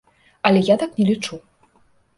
[0.49, 1.41] Але я так не лічу.